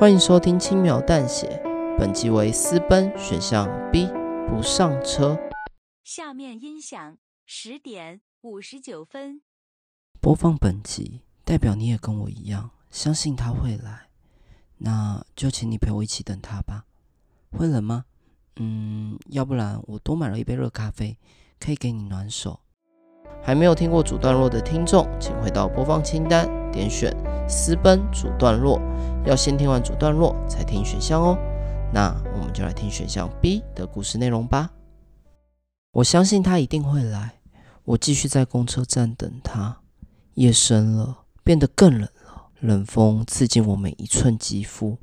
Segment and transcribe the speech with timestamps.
[0.00, 1.60] 欢迎收听轻描淡写，
[1.98, 4.06] 本集为私奔选项 B，
[4.48, 5.36] 不上车。
[6.04, 9.42] 下面音响十点五十九分。
[10.20, 14.06] 播放本集，代表你也跟我一样相信他会来，
[14.76, 16.84] 那就请你陪我一起等他吧。
[17.50, 18.04] 会冷吗？
[18.60, 21.18] 嗯，要不然我多买了一杯热咖啡，
[21.58, 22.60] 可以给你暖手。
[23.42, 27.12] 还没有听过主段落的听众，请回到播放清单，点选
[27.48, 28.80] 私奔主段落。
[29.26, 31.36] 要先听完主段落才听选项哦。
[31.92, 34.70] 那我们就来听选项 B 的故事内容吧。
[35.90, 37.40] 我相信他一定会来。
[37.84, 39.78] 我继续在公车站等他。
[40.34, 42.50] 夜深了，变得更冷了。
[42.60, 44.98] 冷风刺进我每一寸肌肤，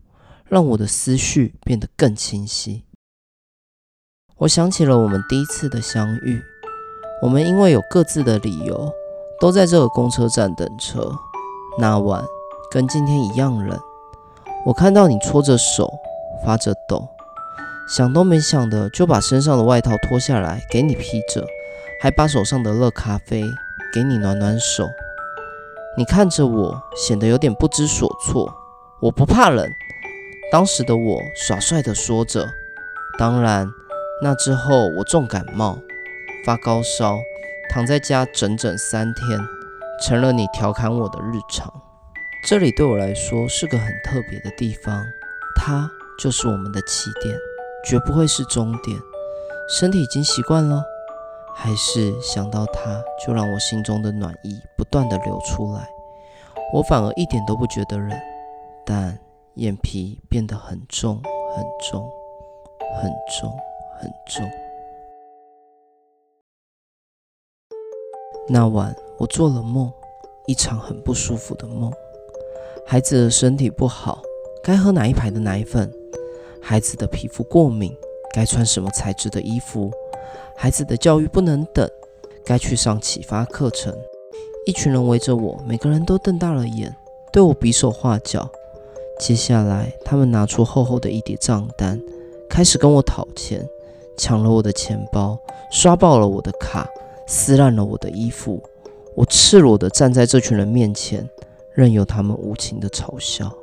[0.46, 2.86] 让我的思绪变得更清晰。
[4.38, 6.42] 我想起了我们第一次的相遇。
[7.22, 8.92] 我们因为有各自的理由，
[9.40, 11.14] 都在这个公车站等车。
[11.78, 12.24] 那晚
[12.72, 13.80] 跟今天一样冷。
[14.66, 15.94] 我看到你搓着手，
[16.46, 17.08] 发着抖，
[17.88, 21.46] 想都没想的就把身上的外套脱下来给你披着，
[22.02, 23.44] 还把手上的热咖啡
[23.94, 24.88] 给你暖暖手。
[25.98, 28.54] 你看着我，显得有点不知所措。
[29.02, 29.70] 我不怕冷，
[30.52, 32.48] 当时的我耍帅的说着。
[33.20, 33.70] 当然，
[34.22, 35.78] 那之后我重感冒，
[36.46, 37.18] 发高烧，
[37.70, 39.40] 躺在家整整三天，
[40.02, 41.72] 成了你调侃我的日常。
[42.48, 45.04] 这里对我来说是个很特别的地方，
[45.56, 47.36] 它就是我们的起点，
[47.86, 48.98] 绝不会是终点。
[49.68, 50.84] 身体已经习惯了，
[51.56, 55.88] 还是想到它就让我心中的暖意不断地流出来。
[56.74, 58.12] 我反而一点都不觉得冷，
[58.86, 59.18] 但
[59.56, 61.22] 眼皮变得很重
[61.56, 62.08] 很重
[63.02, 63.50] 很重
[64.00, 64.65] 很重。
[68.48, 69.92] 那晚我做了梦，
[70.46, 71.92] 一场很不舒服的梦。
[72.86, 74.22] 孩子的身体不好，
[74.64, 75.92] 该喝哪一牌的奶粉？
[76.62, 77.92] 孩子的皮肤过敏，
[78.32, 79.92] 该穿什么材质的衣服？
[80.56, 81.90] 孩子的教育不能等，
[82.46, 83.92] 该去上启发课程。
[84.68, 86.96] 一群人围着我，每个人都瞪大了眼，
[87.34, 88.48] 对我比手画脚。
[89.20, 92.00] 接下来，他们拿出厚厚的一叠账单，
[92.48, 93.68] 开始跟我讨钱，
[94.18, 95.36] 抢了我的钱包，
[95.72, 96.88] 刷爆了我的卡，
[97.28, 98.64] 撕烂了我的衣服。
[99.16, 101.30] 我赤裸地站在这群人面前。
[101.76, 103.54] 任由他们无情的嘲笑。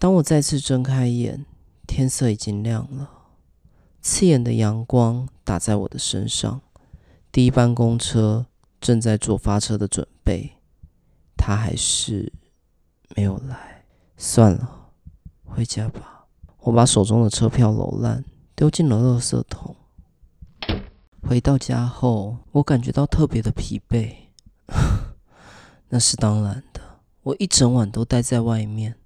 [0.00, 1.46] 当我再次睁开眼，
[1.86, 3.08] 天色已经亮了，
[4.00, 6.60] 刺眼的阳光打在我的身上。
[7.30, 8.46] 第一班公车
[8.80, 10.54] 正在做发车的准备，
[11.36, 12.32] 他还是
[13.14, 13.84] 没有来。
[14.16, 14.88] 算了，
[15.44, 16.26] 回家吧。
[16.62, 18.24] 我把手中的车票揉烂，
[18.54, 19.76] 丢进了垃圾桶。
[21.22, 24.14] 回到家后，我感觉到特别的疲惫。
[25.88, 26.80] 那是当然的，
[27.22, 28.96] 我一整晚都待在外面。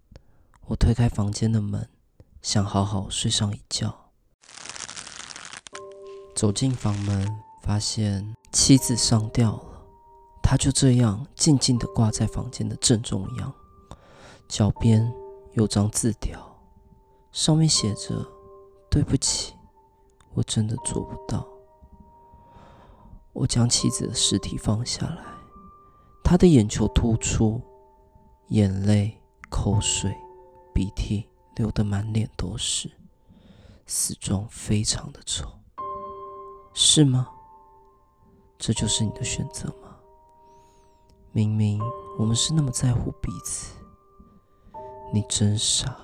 [0.67, 1.89] 我推开房间的门，
[2.43, 4.11] 想好好睡上一觉。
[6.35, 9.87] 走进房门，发现妻子上吊了，
[10.43, 13.55] 她就这样静静地挂在房间的正中央，
[14.49, 15.13] 脚边
[15.53, 16.59] 有张字条，
[17.33, 18.27] 上面写着
[18.97, 19.53] ：“对不起，
[20.33, 21.47] 我真的做不到。”
[23.35, 25.23] 我将妻子的尸体放下来，
[26.25, 27.61] 她的眼球突出，
[28.49, 29.21] 眼泪、
[29.51, 30.17] 口水、
[30.73, 32.91] 鼻涕流得满脸都是，
[33.85, 35.47] 死状非常的丑，
[36.73, 37.29] 是吗？
[38.57, 39.95] 这就是你的选择吗？
[41.33, 41.83] 明明
[42.19, 43.77] 我们是那么在乎彼此，
[45.13, 45.95] 你真傻，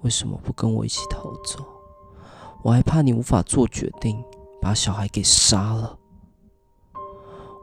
[0.00, 1.75] 为什么不跟我一起逃走？
[2.62, 4.22] 我还怕你无法做决定，
[4.60, 5.98] 把小孩给杀了。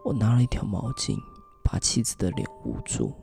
[0.06, 1.18] 我拿了一条毛巾，
[1.64, 3.14] 把妻子的脸捂住，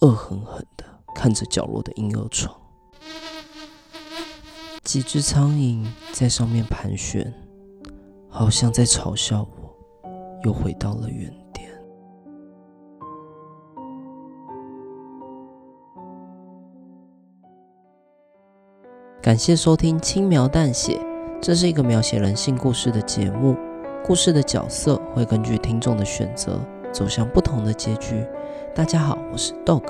[0.00, 0.84] 恶狠狠地
[1.14, 2.54] 看着角落的婴儿床。
[4.82, 7.32] 几只苍蝇在上面盘旋，
[8.28, 9.76] 好像在嘲笑我，
[10.44, 11.32] 又回到了原
[19.22, 20.94] 感谢收听《轻描淡写》，
[21.40, 23.56] 这是一个描写人性故事的节目。
[24.04, 26.58] 故事的角色会根据听众的选择
[26.90, 28.26] 走向不同的结局。
[28.74, 29.84] 大家好，我是 Dog。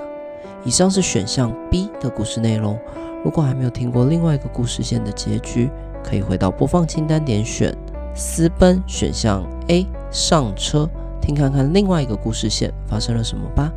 [0.66, 2.78] 以上是选项 B 的故事内容。
[3.24, 5.70] 如果还没有听过另外一个故事线的结局，
[6.04, 7.74] 可以回到播放清单点选
[8.14, 10.86] 私奔选项 A 上车，
[11.22, 13.72] 听看看另外一个故事线发生了什么吧。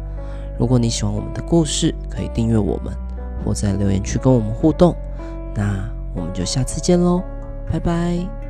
[0.60, 2.94] 如果你喜欢我们的故事，可以订阅我们，
[3.46, 4.94] 或在留言区跟我们互动。
[5.56, 7.24] 那我们就下次见喽，
[7.72, 8.45] 拜拜。